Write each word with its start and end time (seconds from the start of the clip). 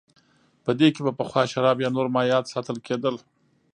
په 0.63 0.71
دې 0.79 0.87
کې 0.93 1.01
به 1.05 1.11
پخوا 1.19 1.43
شراب 1.51 1.77
یا 1.83 1.89
نور 1.95 2.07
مایعات 2.15 2.45
ساتل 2.53 2.77
کېدل 2.87 3.15